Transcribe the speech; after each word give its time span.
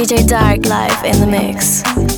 DJ 0.00 0.26
Dark 0.26 0.64
live 0.64 1.04
in 1.04 1.20
the 1.20 1.26
mix. 1.26 2.09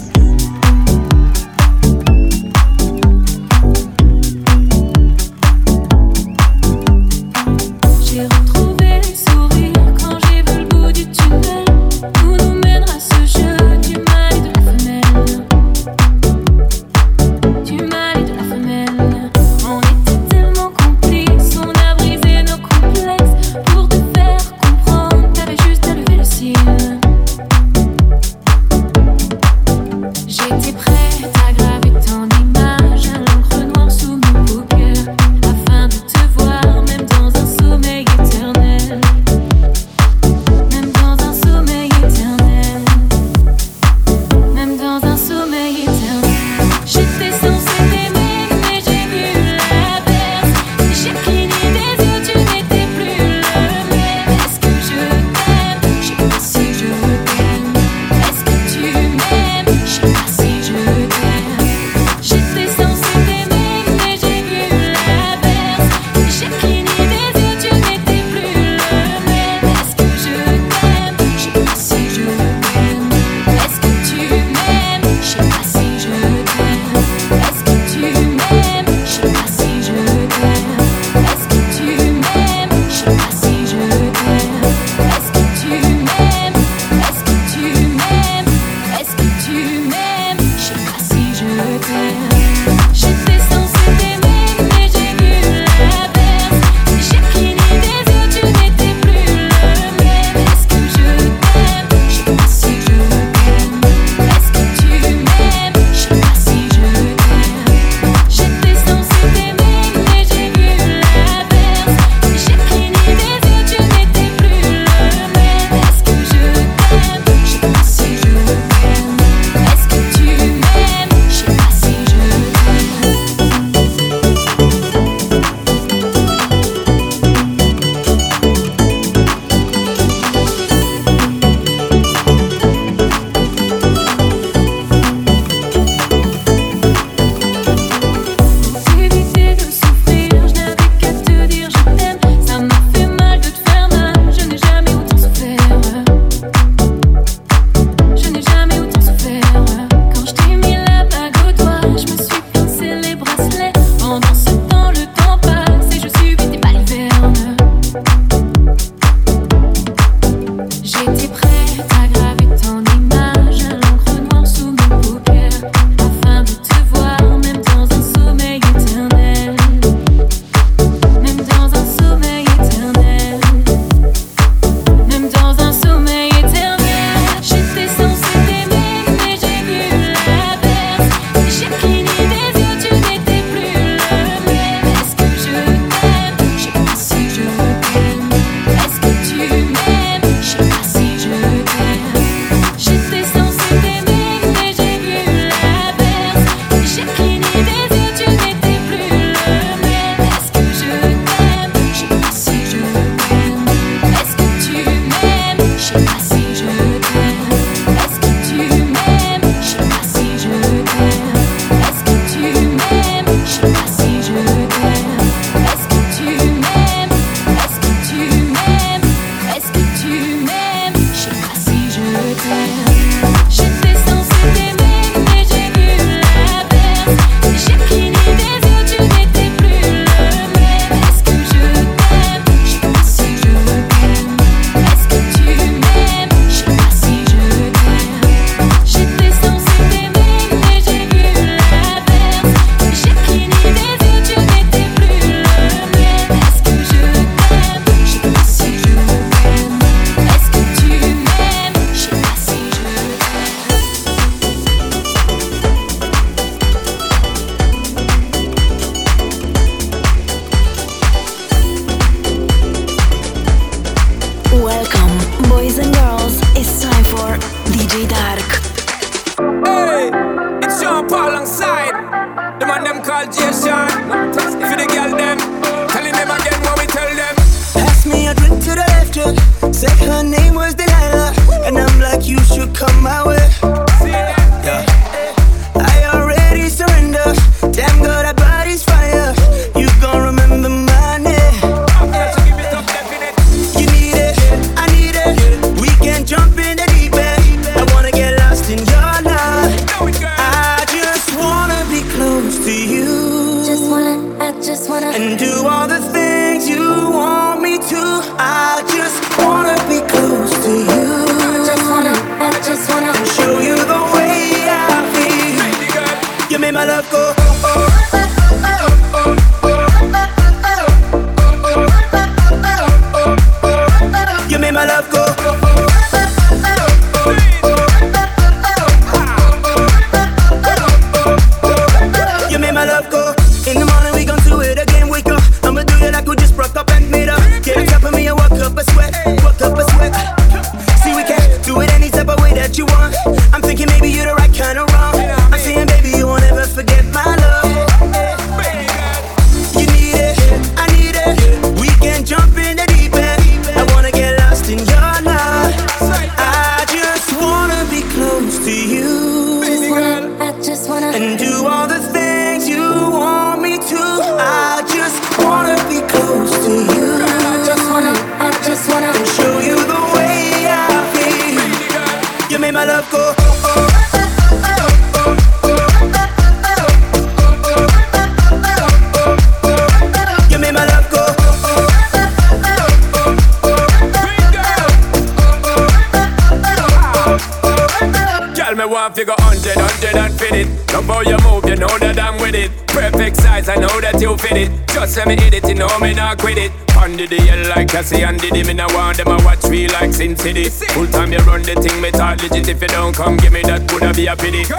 Diddy, 398.53 398.69
me 398.69 398.75
no 398.75 398.87
want 398.93 399.17
them 399.17 399.29
a 399.29 399.37
watch 399.45 399.65
me 399.71 399.89
like 399.89 400.13
Sin 400.13 400.37
City. 400.37 400.69
Full 400.69 401.07
time 401.07 401.33
you 401.33 401.39
run 401.39 401.63
the 401.63 401.75
thing, 401.75 402.01
me 402.03 402.11
talk 402.11 402.43
legit. 402.43 402.69
If 402.69 402.83
you 402.83 402.89
don't 402.89 403.15
come, 403.17 403.39
give 403.39 403.53
me 403.53 403.63
that, 403.63 403.89
coulda 403.89 404.13
be 404.13 404.27
a 404.27 404.37
pity. 404.37 404.65
Girl, 404.65 404.77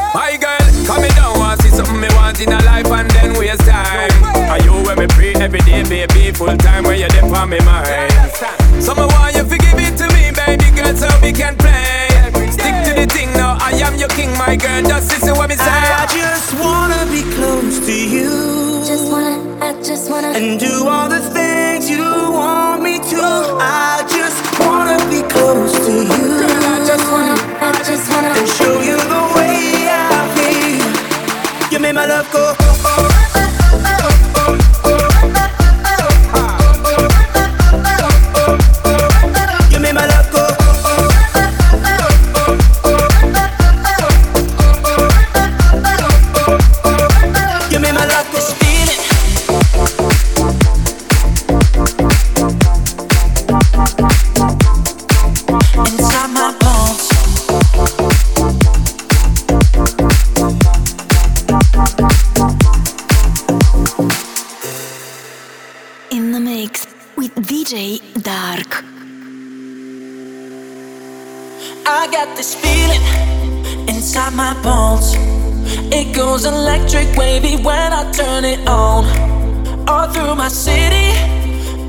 through 80.33 80.41
my 80.41 80.47
city, 80.47 81.13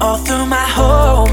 all 0.01 0.19
through 0.19 0.45
my 0.45 0.67
home. 0.79 1.33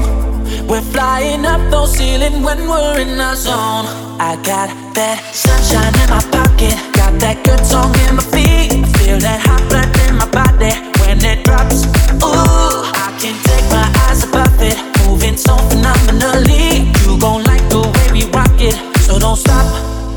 We're 0.66 0.80
flying 0.80 1.44
up 1.44 1.60
those 1.70 1.94
ceilings 1.96 2.42
when 2.42 2.68
we're 2.68 3.00
in 3.00 3.20
our 3.20 3.36
zone. 3.36 3.86
I 4.18 4.36
got 4.42 4.68
that 4.94 5.18
sunshine 5.34 5.92
in 6.02 6.08
my 6.08 6.22
pocket, 6.32 6.76
got 6.94 7.12
that 7.20 7.44
good 7.44 7.60
song 7.66 7.92
in 8.08 8.16
my 8.16 8.24
feet. 8.32 8.70
Feel 8.96 9.18
that 9.18 9.40
hot 9.44 9.60
blood 9.68 9.90
in 10.08 10.16
my 10.16 10.28
body 10.30 10.72
when 11.02 11.20
it 11.24 11.44
drops. 11.44 11.84
Ooh, 12.24 12.80
I 12.96 13.12
can't 13.20 13.40
take 13.44 13.66
my 13.68 13.88
eyes 14.08 14.24
above 14.24 14.56
it, 14.62 14.78
moving 15.04 15.36
so 15.36 15.56
phenomenally. 15.68 16.88
You 17.04 17.20
gon' 17.20 17.44
like 17.44 17.64
the 17.68 17.82
way 17.92 18.06
we 18.16 18.22
rock 18.32 18.56
it, 18.56 18.76
so 19.00 19.18
don't 19.18 19.36
stop. 19.36 19.68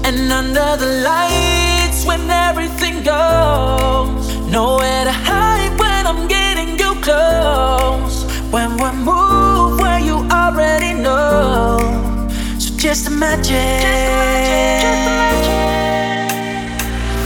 And 0.05 0.31
under 0.31 0.77
the 0.77 1.03
lights, 1.03 2.05
when 2.05 2.29
everything 2.29 3.03
goes, 3.03 4.47
nowhere 4.47 5.03
to 5.03 5.24
When 8.55 8.77
we 8.77 8.89
move 9.03 9.81
where 9.81 9.99
you 9.99 10.15
already 10.31 10.93
know, 10.93 11.77
so 12.57 12.71
just 12.77 13.05
imagine. 13.05 13.51
just 13.51 15.03
imagine 15.03 15.75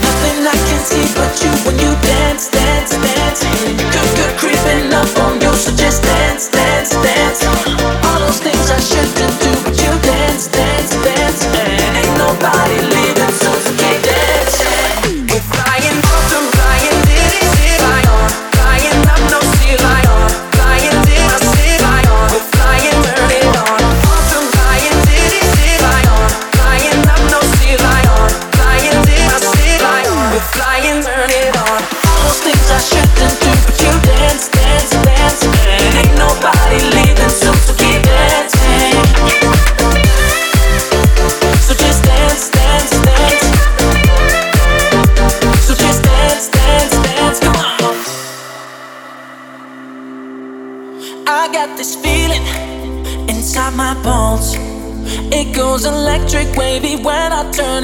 Nothing 0.02 0.40
I 0.42 0.58
can 0.58 0.82
see 0.82 1.06
but 1.14 1.30
you 1.46 1.52
when 1.70 1.78
you 1.78 1.94
dance, 2.02 2.50
dance, 2.50 2.98
dance. 2.98 3.42
Good, 3.94 4.10
good 4.18 4.34
creeping 4.42 4.90
up 4.92 5.06
on 5.22 5.40
you, 5.40 5.54
so 5.54 5.70
just 5.78 6.02
dance, 6.02 6.50
dance, 6.50 6.98
dance. 6.98 7.46
All 7.46 8.20
those 8.26 8.40
things 8.42 8.66
I 8.74 8.80
shouldn't 8.82 9.38
do, 9.38 9.52
but 9.62 9.78
you 9.78 9.94
dance, 10.02 10.48
dance, 10.48 10.98
dance. 11.06 11.46
And 11.46 11.94
ain't 11.94 12.18
nobody 12.18 12.82
leaving, 12.90 13.34
so 13.38 13.49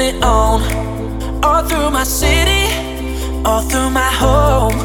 it 0.05 0.23
on. 0.23 0.61
All 1.43 1.63
through 1.63 1.89
my 1.89 2.03
city, 2.03 2.65
all 3.43 3.61
through 3.61 3.89
my 3.89 4.11
home. 4.23 4.77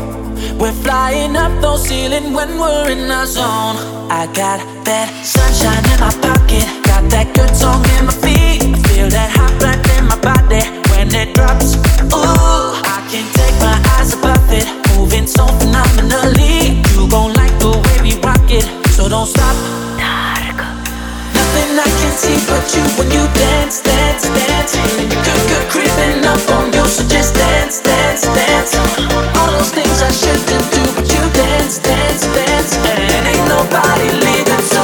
We're 0.58 0.78
flying 0.84 1.36
up 1.36 1.52
those 1.60 1.82
ceilings 1.88 2.34
when 2.34 2.58
we're 2.58 2.90
in 2.90 3.10
our 3.10 3.26
zone. 3.26 3.76
I 4.20 4.22
got 4.40 4.58
that 4.88 5.08
sunshine 5.24 5.84
in 5.92 5.98
my 6.06 6.12
pocket, 6.26 6.66
got 6.90 7.04
that 7.14 7.28
good 7.36 7.52
song 7.54 7.82
in 7.96 8.06
my 8.08 8.16
feet. 8.24 8.60
Feel 8.88 9.08
that 9.16 9.30
hot 9.36 9.52
blood 9.60 9.80
in 9.96 10.04
my 10.12 10.18
body 10.28 10.64
when 10.90 11.08
it 11.14 11.34
drops. 11.34 11.76
Ooh, 12.16 12.72
I 12.94 12.98
can't 13.10 13.30
take 13.38 13.56
my 13.60 13.76
eyes 13.96 14.14
above 14.14 14.48
it, 14.60 14.68
moving 14.96 15.26
so 15.26 15.46
phenomenally. 15.60 16.80
You 16.94 17.08
gon' 17.08 17.32
like 17.34 17.54
the 17.58 17.72
way 17.84 17.96
we 18.04 18.12
rock 18.20 18.48
it, 18.48 18.66
so 18.96 19.08
don't 19.08 19.26
stop. 19.26 19.56
But 22.10 22.74
you 22.74 22.82
when 22.98 23.08
you 23.12 23.22
dance, 23.38 23.80
dance, 23.82 24.26
dance. 24.26 24.74
Creeping 25.70 26.26
up 26.26 26.42
on 26.50 26.72
you, 26.72 26.84
so 26.86 27.06
just 27.06 27.34
dance, 27.34 27.78
dance, 27.78 28.22
dance. 28.22 28.74
All 29.38 29.46
those 29.52 29.70
things 29.70 30.02
I 30.02 30.10
shouldn't 30.10 30.66
do, 30.74 30.82
but 30.96 31.06
you 31.06 31.22
dance, 31.30 31.78
dance, 31.78 32.26
dance. 32.34 32.74
And 33.14 33.28
ain't 33.30 33.46
nobody 33.46 34.10
leaving, 34.26 34.64
so 34.66 34.79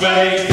space. 0.00 0.47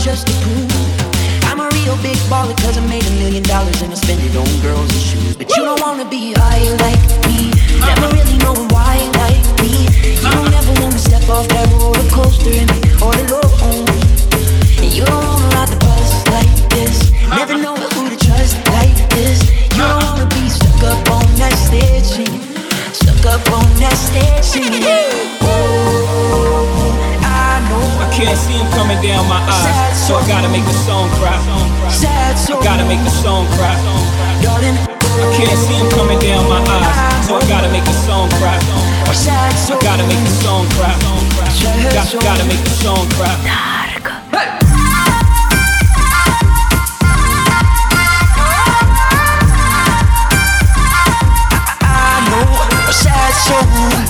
just 0.00 0.28
a 0.28 0.32
fool. 0.32 0.66
I'm 1.44 1.60
a 1.60 1.68
real 1.76 1.96
big 2.00 2.16
baller 2.32 2.56
cause 2.56 2.78
I 2.78 2.86
made 2.86 3.04
a 3.06 3.10
million 3.20 3.42
dollars 3.42 3.82
and 3.82 3.92
I 3.92 3.96
spend 3.96 4.20
it 4.22 4.34
on 4.34 4.48
girls 4.62 4.88
and 4.88 5.02
shoes. 5.02 5.36
But 5.36 5.50
you 5.54 5.62
don't 5.62 5.80
wanna 5.80 6.08
be 6.08 6.32
high 6.32 6.64
like 6.80 7.04
me. 7.28 7.52
Never 7.84 8.08
really 8.16 8.38
know 8.38 8.56
why 8.72 8.96
like 9.20 9.44
me. 9.60 9.84
You 10.16 10.30
don't 10.32 10.54
ever 10.56 10.72
wanna 10.80 10.98
step 10.98 11.28
off 11.28 11.46
that 11.48 11.68
roller 11.76 12.08
coaster 12.08 12.48
and 12.48 12.70
all 13.02 13.12
alone. 13.12 13.84
And 14.80 14.88
you 14.88 15.04
don't 15.04 15.20
wanna 15.20 15.54
ride 15.54 15.68
the 15.68 15.76
bus 15.84 16.10
like 16.32 16.52
this. 16.72 17.12
Never 17.28 17.56
know 17.60 17.76
who 17.76 18.08
to 18.08 18.16
trust 18.16 18.56
like 18.72 18.96
this. 19.12 19.44
You 19.76 19.84
don't 19.84 20.02
wanna 20.02 20.26
be 20.32 20.48
stuck 20.48 20.80
up 20.92 21.10
on 21.12 21.28
that 21.36 21.52
stage. 21.60 22.24
Stuck 22.96 23.26
up 23.26 23.44
on 23.52 23.68
that 23.84 23.96
stage. 24.00 24.64
Oh 25.42 25.99
can't 28.20 28.36
see 28.36 28.52
him 28.52 28.68
coming 28.76 29.00
down 29.00 29.26
my 29.28 29.40
eyes. 29.40 29.96
So 29.96 30.16
I 30.16 30.26
gotta 30.28 30.48
make 30.48 30.64
the 30.64 30.76
song 30.84 31.08
cry. 31.16 31.32
I 31.32 32.64
gotta 32.64 32.84
make 32.84 33.00
the 33.00 33.10
song 33.10 33.46
cry. 33.56 33.72
I 33.72 35.26
can't 35.36 35.58
see 35.58 35.74
him 35.74 35.88
coming 35.96 36.18
down 36.20 36.48
my 36.48 36.60
eyes. 36.60 37.26
So 37.26 37.36
I 37.36 37.42
gotta 37.48 37.72
make 37.72 37.84
the 37.84 37.96
song 38.04 38.28
cry. 38.36 38.58
I 39.08 39.76
gotta 39.80 40.04
make 40.06 40.20
the 40.20 40.34
song 40.44 40.68
cry. 40.76 40.92
Got, 41.96 42.12
gotta 42.22 42.44
make 42.44 42.62
the 42.62 42.70
song 42.70 43.08
cry. 43.16 43.34
Hey! 44.36 44.48
Sad 52.92 53.32
soul. 53.32 54.09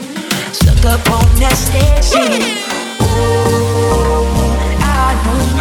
stuck 0.81 0.99
up 0.99 1.11
on 1.13 1.25
that 1.37 1.53
stage. 1.53 2.09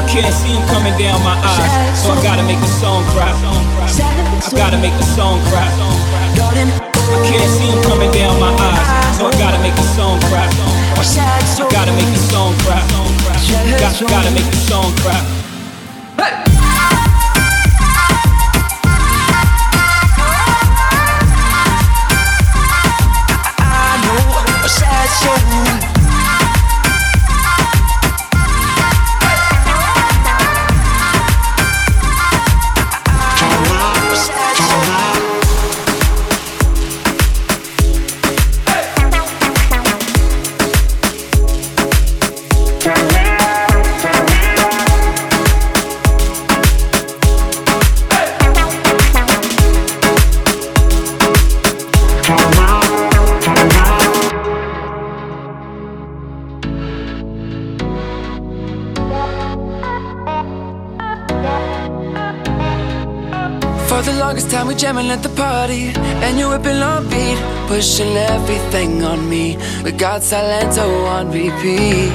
can't 0.09 0.35
see 0.35 0.51
him 0.51 0.65
coming 0.67 0.97
down 0.99 1.21
my 1.23 1.37
eyes, 1.39 2.03
so 2.03 2.13
I 2.13 2.23
gotta 2.23 2.43
make 2.43 2.59
the 2.59 2.73
song 2.81 3.05
cry. 3.13 3.31
I 3.31 4.51
gotta 4.57 4.79
make 4.81 4.97
the 4.97 5.05
song 5.05 5.39
cry. 5.53 5.69
I 5.71 7.19
can't 7.29 7.51
see 7.53 7.69
him 7.69 7.83
coming 7.85 8.11
down 8.11 8.41
my 8.41 8.51
eyes, 8.51 9.19
so 9.19 9.27
I 9.27 9.33
gotta 9.39 9.61
make 9.63 9.75
the 9.75 9.89
song 9.95 10.19
cry. 10.33 10.49
I 10.49 11.69
gotta 11.71 11.93
make 11.93 12.11
the 12.11 12.23
song 12.33 12.55
cry. 12.65 12.81
Got, 13.79 14.01
gotta 14.01 14.31
make 14.33 14.49
the 14.51 14.61
song 14.69 14.91
cry. 15.05 15.21
Hey! 16.17 16.60
show 25.21 26.00
jamming 64.81 65.11
at 65.11 65.23
the 65.23 65.29
party, 65.31 65.93
and 66.25 66.39
you're 66.39 66.49
whipping 66.49 66.81
on 66.81 67.07
beat, 67.11 67.39
pushing 67.69 68.17
everything 68.17 69.05
on 69.05 69.29
me. 69.29 69.59
We 69.85 69.93
got 69.93 70.23
Silento 70.23 70.79
oh, 70.79 71.05
on 71.17 71.31
repeat. 71.31 72.09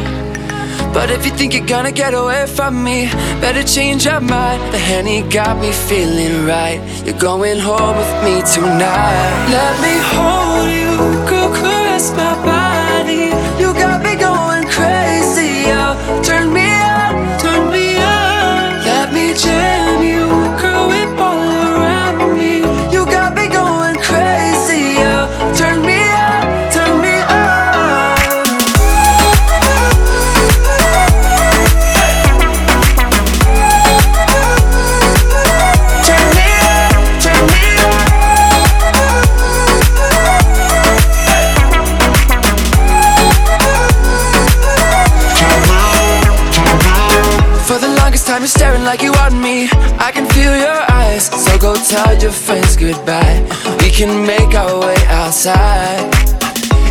But 0.91 1.11
if 1.11 1.23
you 1.25 1.31
think 1.31 1.53
you're 1.53 1.67
gonna 1.67 1.91
get 1.91 2.15
away 2.15 2.47
from 2.47 2.83
me, 2.83 3.05
better 3.39 3.61
change 3.61 4.05
your 4.05 4.19
mind. 4.19 4.73
The 4.73 4.79
Henny 4.79 5.21
got 5.29 5.59
me 5.61 5.71
feeling 5.71 6.47
right. 6.47 6.81
You're 7.05 7.19
going 7.19 7.59
home 7.59 7.97
with 7.97 8.13
me 8.25 8.41
tonight. 8.55 9.29
Let 9.57 9.75
me 9.85 9.95
hold 10.13 10.67
you, 10.79 10.93
girl, 11.29 11.53
caress 11.59 12.09
my 12.17 12.33
body. 12.49 13.25
You 13.61 13.73
got 13.73 14.01
me 14.01 14.15
going 14.15 14.63
crazy, 14.75 15.65
oh, 15.67 16.21
turn 16.25 16.51
me 16.51 16.74
time 48.23 48.41
you're 48.41 48.47
staring 48.47 48.83
like 48.83 49.01
you 49.01 49.11
want 49.11 49.33
me. 49.33 49.67
I 49.99 50.11
can 50.13 50.25
feel 50.27 50.55
your 50.55 50.81
eyes. 50.91 51.25
So 51.27 51.57
go 51.57 51.75
tell 51.75 52.17
your 52.21 52.31
friends 52.31 52.77
goodbye. 52.77 53.41
We 53.81 53.89
can 53.89 54.25
make 54.25 54.53
our 54.55 54.79
way 54.79 54.95
outside. 55.07 56.25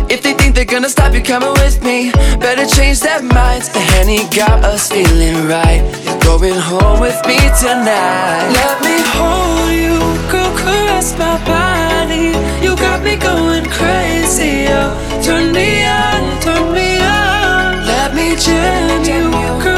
If 0.07 0.21
they 0.21 0.33
think 0.33 0.53
they're 0.53 0.65
gonna 0.65 0.89
stop 0.89 1.13
you 1.15 1.23
coming 1.23 1.53
with 1.53 1.83
me 1.83 2.11
Better 2.39 2.65
change 2.65 2.99
their 2.99 3.23
minds. 3.23 3.69
The 3.69 3.79
Henny 3.79 4.19
got 4.29 4.63
us 4.63 4.89
feeling 4.89 5.47
right. 5.47 5.81
You're 6.05 6.19
going 6.19 6.59
home 6.59 6.99
with 6.99 7.19
me 7.25 7.37
tonight. 7.59 8.45
Let 8.53 8.81
me 8.85 8.95
hold 9.17 9.71
you 9.73 9.97
Girl, 10.31 10.51
caress 10.57 11.17
my 11.17 11.37
body. 11.43 12.37
You 12.63 12.75
got 12.75 13.03
me 13.03 13.15
going 13.15 13.65
crazy 13.65 14.67
oh, 14.69 14.93
Turn 15.23 15.51
me 15.51 15.83
on, 15.83 16.39
turn 16.39 16.71
me 16.71 16.97
on. 17.01 17.85
Let 17.85 18.13
me 18.13 18.35
jam 18.35 19.03
you 19.03 19.63
Girl, 19.63 19.74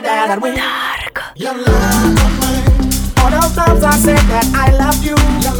I'd. 0.00 0.54
Dark. 0.54 1.22
You. 1.34 1.48
All 3.18 3.30
those 3.30 3.54
times 3.54 3.82
I 3.82 3.96
said 3.98 4.22
that 4.30 4.46
I 4.54 4.70
you. 5.02 5.16
Yes, 5.42 5.58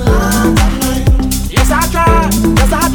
I. 1.70 1.88
Yes, 2.56 2.72
I 2.72 2.88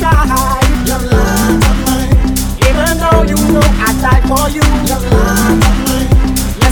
Even 2.67 2.97
though 2.97 3.23
you 3.27 3.35
know 3.51 3.59
I 3.59 3.91
for 4.27 4.47
you. 4.55 4.63
Yes, 4.87 5.03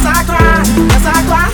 I. 0.06 0.32
Yes, 0.90 1.06
I. 1.06 1.51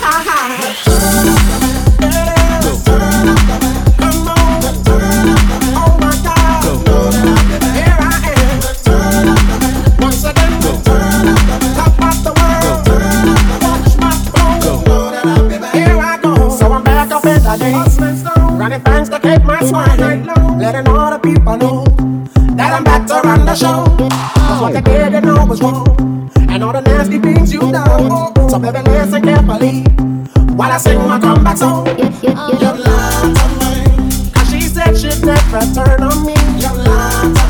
is 19.68 19.72
mine. 19.72 20.58
Letting 20.58 20.88
all 20.88 21.10
the 21.10 21.18
people 21.18 21.56
know 21.56 21.84
that 22.56 22.72
I'm 22.72 22.84
back 22.84 23.06
to 23.08 23.14
run 23.26 23.44
the 23.44 23.54
show. 23.54 23.84
Cause 24.46 24.60
what 24.60 24.72
they 24.72 24.80
did, 24.80 25.12
they 25.12 25.20
know 25.20 25.44
was 25.46 25.60
wrong. 25.60 26.30
And 26.48 26.64
all 26.64 26.72
the 26.72 26.80
nasty 26.80 27.18
things 27.18 27.52
you've 27.52 27.72
done. 27.72 28.34
So 28.48 28.58
baby, 28.58 28.80
listen 28.82 29.22
carefully 29.22 29.82
while 30.56 30.72
I 30.72 30.78
sing 30.78 30.98
my 31.06 31.20
comeback 31.20 31.56
song. 31.58 31.86
You're 31.86 32.76
lying 32.86 33.34
to 33.38 33.46
me. 33.60 34.30
Cause 34.32 34.50
she 34.50 34.60
said 34.60 34.96
she'd 34.96 35.24
never 35.24 35.60
turn 35.74 36.02
on 36.02 36.26
me. 36.26 36.34
You're 36.58 36.74
lying 36.74 37.34
to 37.34 37.42
me. 37.42 37.47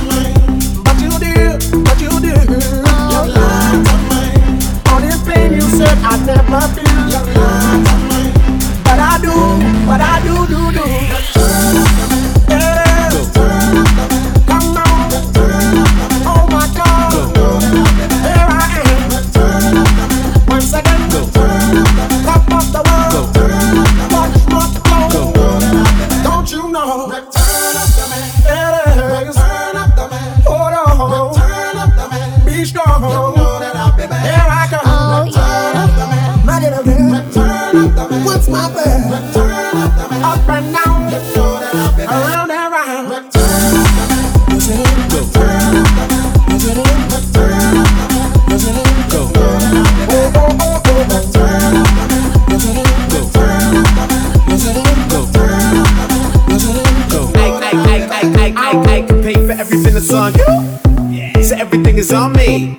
Me. 62.28 62.78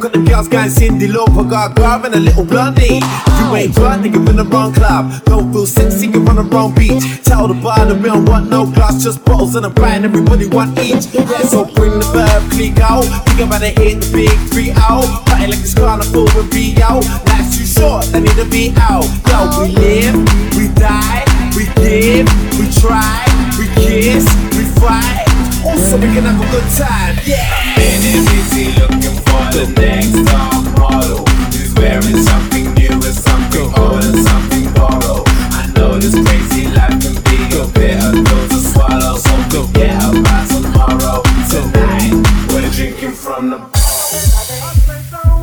Got 0.00 0.12
them 0.14 0.24
girls 0.24 0.48
going 0.48 0.70
Cyndi 0.70 1.06
Lauper, 1.06 1.48
got 1.50 1.76
Garv 1.76 2.06
and 2.06 2.14
a 2.14 2.18
little 2.18 2.46
blondie. 2.46 2.84
If 2.84 3.40
you 3.40 3.46
oh. 3.46 3.56
ain't 3.56 3.74
blunt, 3.74 4.02
nigga 4.02 4.26
in 4.30 4.36
the 4.36 4.44
wrong 4.44 4.72
club. 4.72 5.22
Don't 5.24 5.52
feel 5.52 5.66
sexy, 5.66 6.06
you're 6.06 6.26
on 6.30 6.36
the 6.36 6.42
wrong 6.42 6.74
beach. 6.74 7.04
Tell 7.24 7.46
the 7.46 7.52
bar 7.52 7.84
that 7.84 7.94
we 7.94 8.08
don't 8.08 8.24
want 8.24 8.48
no 8.48 8.64
glass, 8.64 9.04
just 9.04 9.22
bottles 9.26 9.54
and 9.56 9.66
a 9.66 9.70
brand, 9.70 10.06
everybody 10.06 10.46
want 10.46 10.78
each. 10.78 11.12
Yeah, 11.12 11.26
so 11.42 11.66
bring 11.66 11.92
the 11.98 12.08
verb, 12.08 12.50
click 12.52 12.78
out. 12.80 13.04
Think 13.28 13.40
about 13.40 13.62
it, 13.62 13.76
hit 13.76 14.00
the 14.00 14.10
big 14.10 14.38
three 14.48 14.70
out. 14.72 15.04
Party 15.26 15.48
like 15.48 15.60
it's 15.60 15.74
carnival 15.74 16.26
and 16.40 16.50
be 16.50 16.80
out. 16.80 17.04
Life's 17.28 17.58
too 17.58 17.66
short, 17.66 18.08
I 18.14 18.20
need 18.20 18.36
to 18.40 18.48
be 18.48 18.72
out. 18.80 19.04
Yo, 19.28 19.60
we 19.60 19.76
live, 19.76 20.16
we 20.56 20.72
die, 20.72 21.24
we 21.52 21.68
give, 21.76 22.24
we 22.56 22.64
try, 22.80 23.28
we 23.58 23.68
kiss, 23.76 24.24
we 24.56 24.64
fight. 24.80 25.29
Also, 25.62 25.96
we 25.98 26.08
can 26.14 26.24
have 26.24 26.40
a 26.40 26.50
good 26.50 26.68
time, 26.72 27.16
yeah. 27.26 27.76
Been 27.76 28.24
busy 28.24 28.72
looking 28.80 29.16
for 29.28 29.44
the 29.52 29.68
next 29.76 30.16
top 30.30 30.64
model 30.78 31.26
who's 31.52 31.74
wearing 31.74 32.22
something 32.24 32.72
new 32.74 32.92
and 32.92 33.14
something 33.14 33.68
old 33.76 34.02
and 34.02 34.24
something 34.24 34.72
borrowed. 34.72 35.28
I 35.52 35.70
know 35.76 35.98
this 35.98 36.16
crazy 36.16 36.66
life 36.72 36.96
can 37.02 37.14
be 37.28 37.38
a 37.60 37.68
bitter 37.76 38.16
pill 38.24 38.48
to 38.48 38.58
swallow, 38.72 39.16
so 39.20 39.34
forget 39.52 40.00
about 40.00 40.48
tomorrow. 40.48 41.20
Tonight, 41.52 42.16
we're 42.48 42.70
drinking 42.72 43.12
from 43.12 43.50
the. 43.50 43.58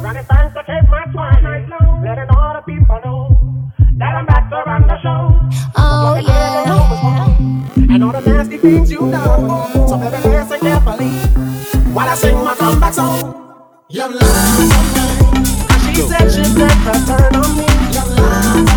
Running 0.02 0.24
fast 0.26 0.56
to 0.56 0.64
keep 0.66 0.90
my 0.90 1.06
twine, 1.14 1.44
letting 2.04 2.30
all 2.36 2.54
the 2.58 2.64
people 2.66 3.00
know 3.06 3.72
that 3.98 4.16
I'm 4.16 4.26
back 4.26 4.50
to 4.50 4.64
run 4.66 4.88
the 4.88 4.98
show. 5.02 5.40
Oh 5.78 6.20
yeah. 6.26 6.47
And 7.90 8.04
all 8.04 8.12
the 8.12 8.22
nasty 8.22 8.58
things 8.58 8.92
you 8.92 9.02
know. 9.02 9.70
So 9.88 9.98
baby, 9.98 10.30
listen 10.30 10.60
carefully 10.60 11.10
while 11.94 12.10
I 12.10 12.16
sing 12.16 12.36
my 12.44 12.56
comeback 12.56 12.94
song. 12.94 13.34
Your 13.90 14.06
and 14.06 15.96
she 15.96 16.02
said 16.04 16.30
she 16.30 16.44
said 16.44 16.72
her 16.86 17.00
turn 17.08 17.36
on 17.36 17.58
me. 17.58 17.66
Your 17.94 18.06
love, 18.16 18.77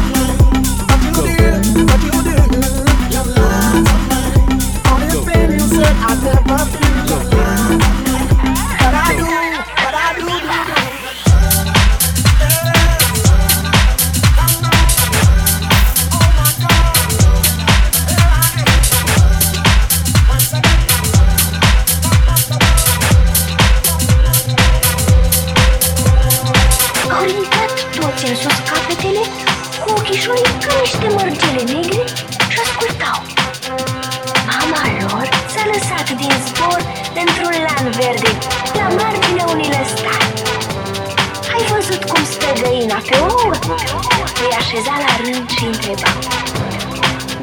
Îi 43.71 44.53
așeza 44.59 44.95
la 45.05 45.13
rând 45.23 45.51
și 45.51 45.65
întreba. 45.65 46.11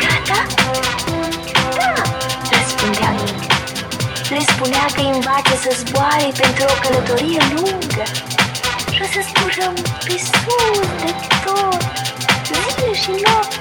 Gata? 0.04 0.40
Da, 1.78 1.94
răspundea 2.52 3.12
ei. 3.26 3.36
Le 4.30 4.40
spunea 4.52 4.86
că 4.94 5.02
îi 5.02 5.12
învață 5.14 5.54
să 5.64 5.72
zboare 5.80 6.30
pentru 6.42 6.64
o 6.74 6.76
călătorie 6.82 7.42
lungă 7.54 8.04
și 8.94 9.02
o 9.02 9.08
să 9.14 9.20
zburăm 9.28 9.74
pe 10.06 10.16
sus 10.30 10.88
de 11.02 11.12
tot, 11.46 11.82
zile 12.46 12.94
și 13.02 13.12
nopți 13.24 13.58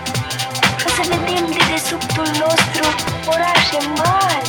și 0.78 0.86
o 0.86 0.90
să 0.96 1.02
vedem 1.08 1.44
de 1.54 1.62
desubtul 1.72 2.28
nostru 2.42 2.86
orașe 3.26 3.78
mari 3.96 4.48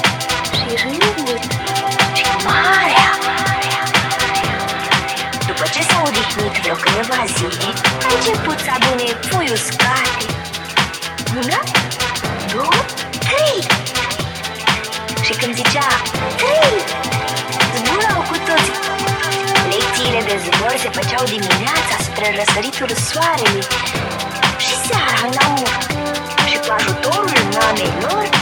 și 0.58 0.68
râuri 0.82 1.48
și 2.14 2.28
marea. 2.46 2.97
După 6.08 6.20
ce 6.20 6.34
s-a 6.34 6.42
odihnit 6.42 6.62
vreo 6.62 6.76
câteva 6.76 7.20
zile, 7.36 7.70
a 8.06 8.10
început 8.18 8.58
să 8.66 8.72
adune 8.78 9.08
pui 9.28 9.48
uscate. 9.56 10.26
Una, 11.40 11.60
două, 12.54 12.80
trei. 13.26 13.60
Și 15.26 15.34
când 15.40 15.54
zicea 15.56 15.88
trei, 16.42 16.76
zburau 17.76 18.22
cu 18.30 18.38
toți 18.48 18.72
Lecțiile 19.72 20.22
de 20.30 20.36
zbor 20.46 20.74
se 20.84 20.90
făceau 20.98 21.24
dimineața 21.26 21.96
spre 22.08 22.28
răsăritul 22.38 22.92
soarelui 23.10 23.66
și 24.66 24.76
seara 24.88 25.22
în 25.30 25.36
amur. 25.46 25.78
Și 26.48 26.58
cu 26.64 26.70
ajutorul 26.78 27.42
mamei 27.56 27.94
lor 28.02 28.37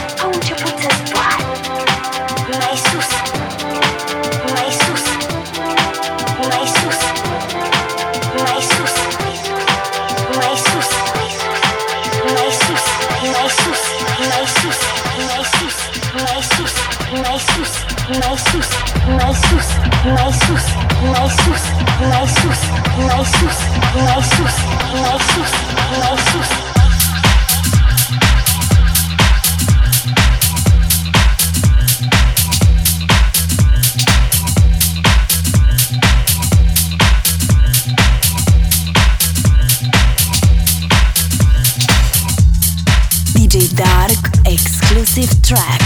exclusive 44.46 45.42
track. 45.42 45.85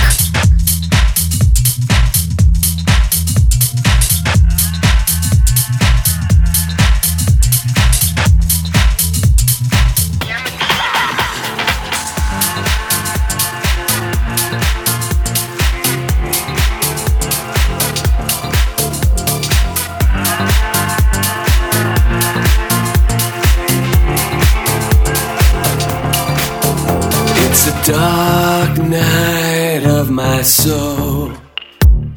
Dark 27.90 28.78
night 28.78 29.82
of 29.84 30.10
my 30.10 30.42
soul, 30.42 31.32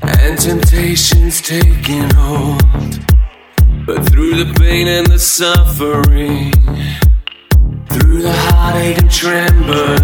and 0.03 0.37
temptation's 0.37 1.41
taking 1.41 2.07
hold. 2.13 2.61
But 3.87 4.07
through 4.09 4.43
the 4.43 4.53
pain 4.59 4.87
and 4.87 5.07
the 5.07 5.17
suffering, 5.17 6.51
through 7.89 8.21
the 8.21 8.31
heartache 8.31 8.99
and 8.99 9.09
trembling, 9.09 10.02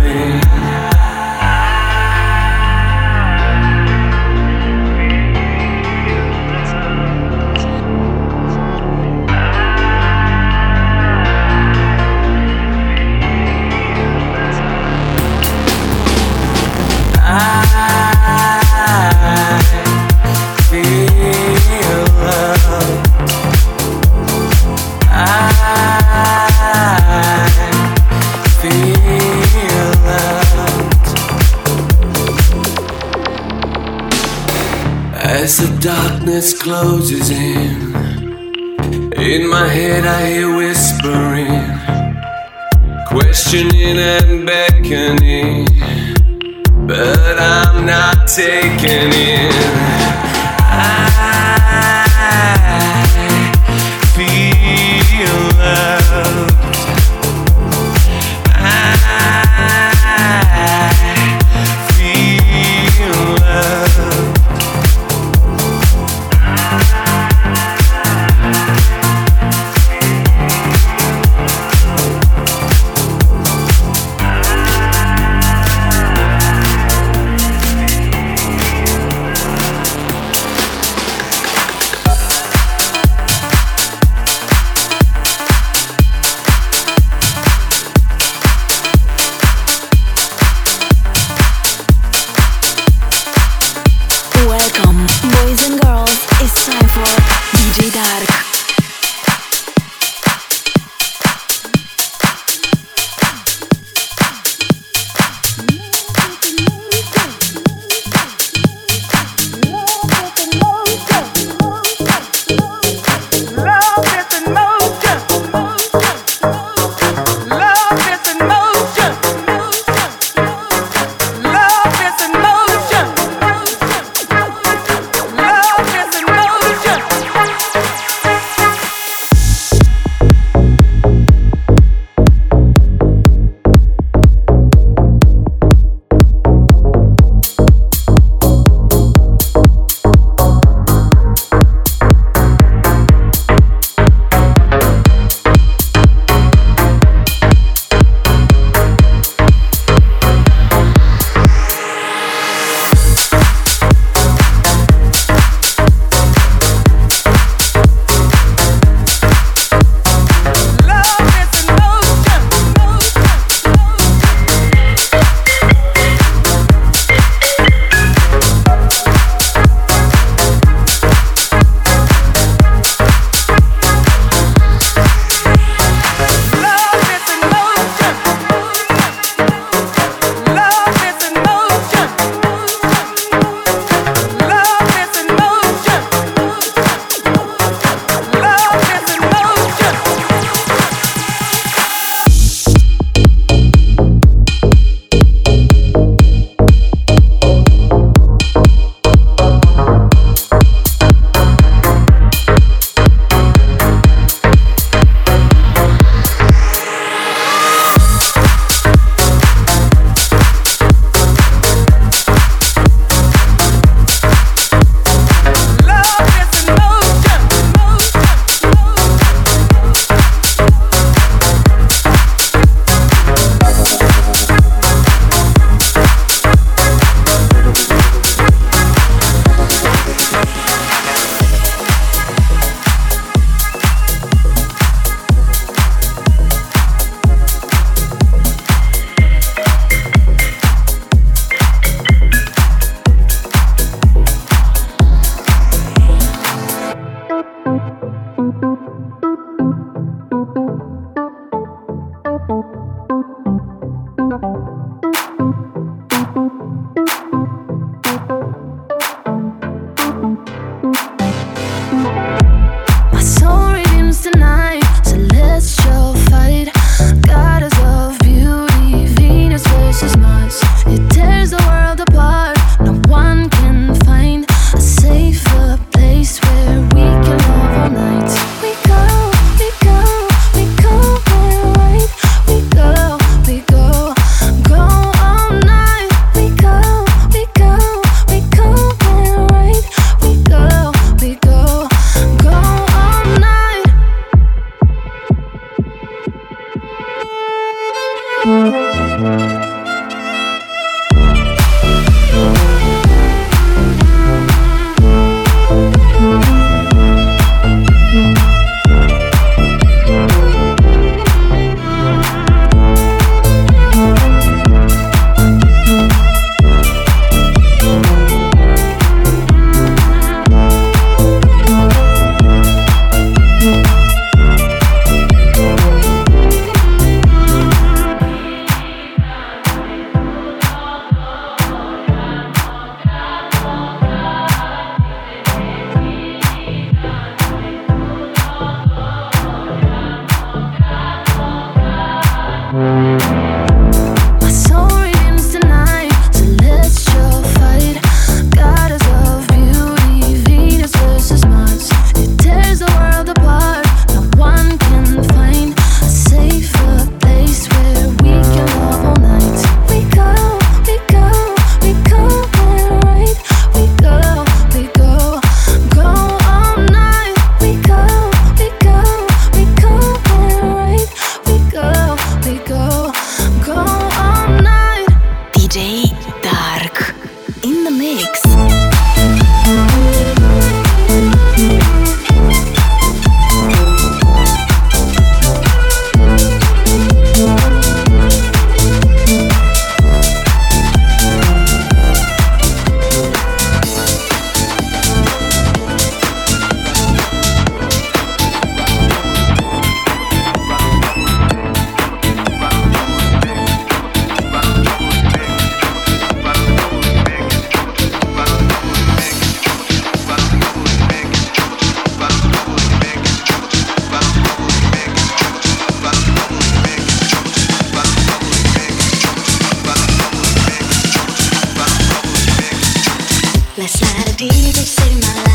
Baby, 424.39 424.71
why 424.97 425.09
you 425.09 425.19
leave 425.19 425.48